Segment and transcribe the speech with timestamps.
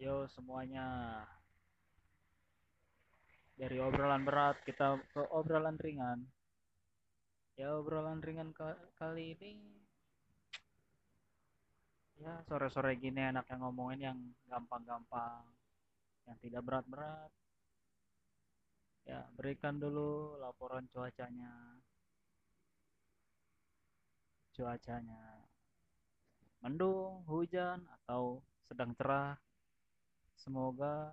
[0.00, 1.20] Yo semuanya.
[3.60, 6.24] Dari obrolan berat kita ke obrolan ringan.
[7.60, 8.56] Ya obrolan ringan
[8.96, 9.60] kali ini
[12.20, 14.18] ya sore-sore gini enak yang ngomongin yang
[14.48, 15.44] gampang-gampang,
[16.24, 17.28] yang tidak berat-berat.
[19.04, 21.76] Ya, berikan dulu laporan cuacanya.
[24.56, 25.44] Cuacanya
[26.60, 29.49] mendung, hujan, atau sedang cerah.
[30.40, 31.12] Semoga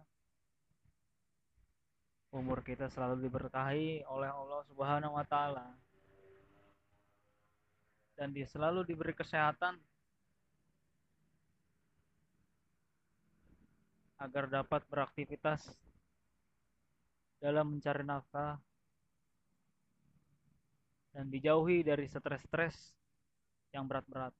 [2.31, 5.67] umur kita selalu diberkahi oleh Allah Subhanahu wa taala.
[8.15, 9.75] Dan dia selalu diberi kesehatan
[14.17, 15.61] agar dapat beraktivitas
[17.37, 18.57] dalam mencari nafkah
[21.13, 22.73] dan dijauhi dari stres-stres
[23.75, 24.33] yang berat-berat.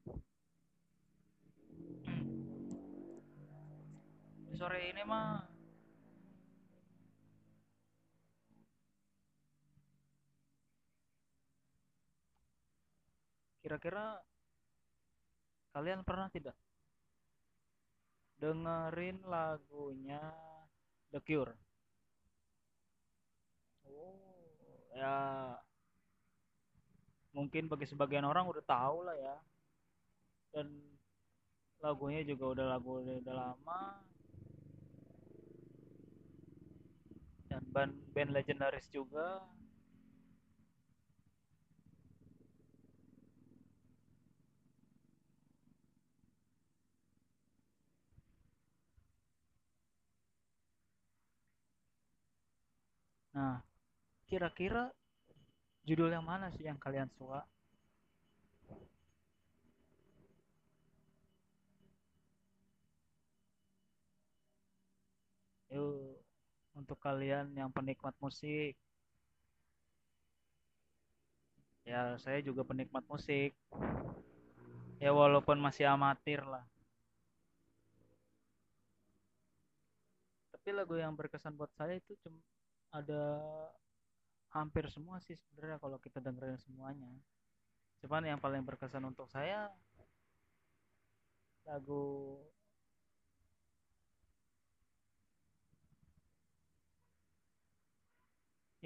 [4.58, 5.46] Sore ini mah
[13.62, 14.18] kira-kira
[15.78, 16.58] kalian pernah tidak
[18.42, 20.22] dengerin lagunya
[21.14, 21.54] The Cure?
[23.86, 24.18] Oh,
[24.98, 25.54] ya
[27.38, 29.38] mungkin bagi sebagian orang udah tahu lah ya.
[30.50, 30.82] Dan
[31.78, 34.02] lagunya juga udah lagu udah lama
[37.58, 39.46] dan band band legendaris juga
[53.38, 53.62] Nah,
[54.26, 54.90] kira-kira
[55.86, 57.46] judul yang mana sih yang kalian suka?
[66.88, 68.80] Untuk kalian yang penikmat musik.
[71.84, 73.52] Ya, saya juga penikmat musik.
[75.04, 76.64] Ya, walaupun masih amatir lah.
[80.56, 82.40] Tapi lagu yang berkesan buat saya itu cuma
[82.96, 83.36] ada
[84.56, 87.12] hampir semua sih sebenarnya kalau kita dengerin semuanya.
[88.00, 89.68] Cuman yang paling berkesan untuk saya
[91.68, 92.40] lagu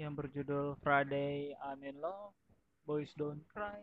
[0.00, 2.32] yang berjudul Friday I'm in Love,
[2.88, 3.80] Boys Don't Cry.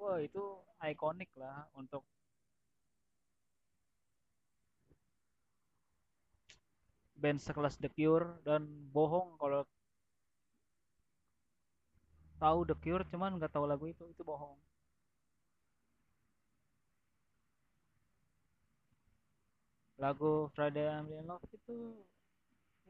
[0.00, 0.42] Wah, itu
[0.80, 2.06] ikonik lah untuk
[7.20, 8.64] band sekelas The Cure dan
[8.96, 9.68] bohong kalau
[12.40, 14.56] tahu The Cure cuman nggak tahu lagu itu itu bohong
[20.00, 21.76] lagu Friday I'm in Love itu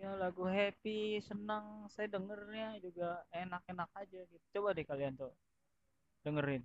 [0.00, 4.44] ya lagu happy senang saya dengernya juga enak-enak aja gitu.
[4.56, 5.32] Coba deh kalian tuh
[6.24, 6.64] dengerin.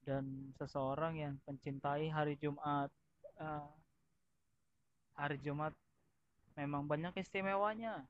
[0.00, 0.24] Dan
[0.56, 2.88] seseorang yang mencintai hari Jumat
[3.36, 3.68] uh,
[5.12, 5.76] hari Jumat
[6.56, 8.08] memang banyak istimewanya.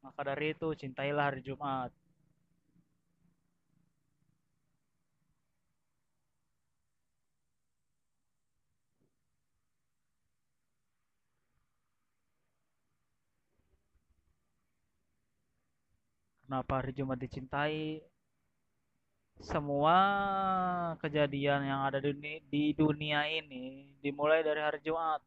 [0.00, 1.90] Maka dari itu cintailah hari Jumat
[16.50, 18.02] Kenapa hari Jumat dicintai?
[19.38, 19.94] Semua
[20.98, 25.22] kejadian yang ada di, di dunia ini dimulai dari hari Jumat.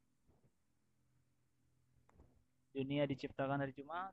[2.76, 4.12] Dunia diciptakan hari Jumat.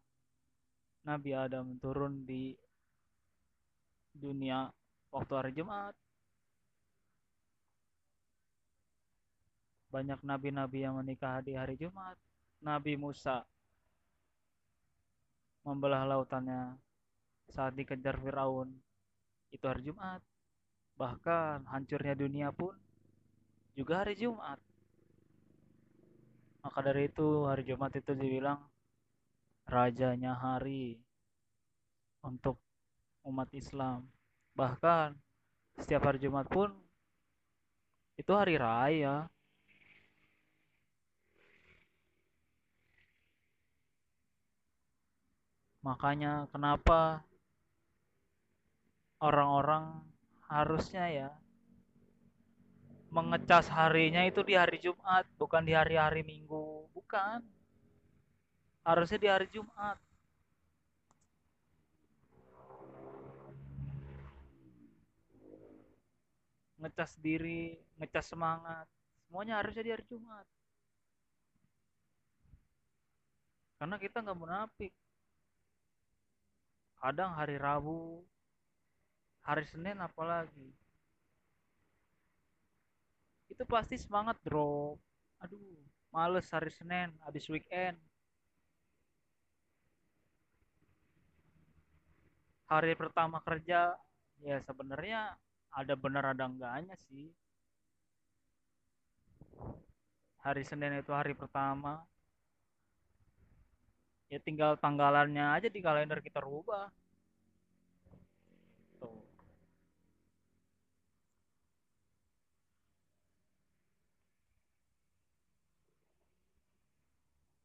[1.03, 2.55] Nabi Adam turun di
[4.15, 4.71] dunia
[5.11, 5.99] waktu hari Jumat.
[9.91, 12.15] Banyak nabi-nabi yang menikah di hari Jumat.
[12.63, 13.43] Nabi Musa
[15.67, 16.79] membelah lautannya
[17.51, 18.71] saat dikejar Firaun
[19.51, 20.23] itu hari Jumat.
[20.97, 22.75] Bahkan hancurnya dunia pun
[23.75, 24.59] juga hari Jumat.
[26.61, 28.61] Maka dari itu hari Jumat itu dibilang
[29.65, 31.01] rajanya hari
[32.21, 32.61] untuk
[33.25, 34.05] umat Islam.
[34.55, 35.17] Bahkan
[35.81, 36.69] setiap hari Jumat pun
[38.21, 39.25] itu hari raya.
[45.81, 47.25] Makanya kenapa
[49.21, 50.01] orang-orang
[50.49, 51.31] harusnya ya
[53.11, 57.43] mengecas harinya itu di hari Jumat, bukan di hari-hari Minggu, bukan.
[58.87, 59.99] Harusnya di hari Jumat.
[66.81, 68.89] ngecas diri ngecas semangat
[69.29, 70.47] semuanya harusnya di hari Jumat
[73.77, 74.93] karena kita nggak munafik
[76.97, 78.25] kadang hari Rabu
[79.45, 80.69] hari Senin apalagi?
[83.51, 85.01] Itu pasti semangat drop
[85.41, 85.81] aduh
[86.13, 87.97] males hari Senin habis weekend.
[92.71, 93.99] Hari pertama kerja
[94.41, 95.35] ya sebenarnya
[95.75, 97.35] ada benar ada enggaknya sih.
[100.41, 102.01] Hari Senin itu hari pertama.
[104.31, 106.87] Ya tinggal tanggalannya aja di kalender kita rubah